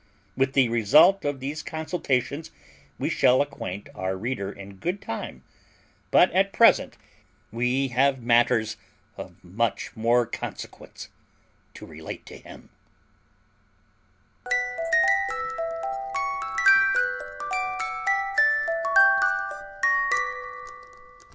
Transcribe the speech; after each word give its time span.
With 0.35 0.53
the 0.53 0.67
result 0.67 1.23
of 1.25 1.39
these 1.39 1.61
consultations 1.61 2.49
we 2.97 3.07
shall 3.07 3.39
acquaint 3.39 3.87
our 3.93 4.17
reader 4.17 4.51
in 4.51 4.77
good 4.77 4.99
time, 4.99 5.43
but 6.09 6.31
at 6.31 6.51
present 6.51 6.97
we 7.51 7.89
have 7.89 8.19
matters 8.19 8.77
of 9.15 9.35
much 9.43 9.95
more 9.95 10.25
consequence 10.25 11.09
to 11.75 11.85
relate 11.85 12.25
to 12.25 12.37
him. 12.39 12.69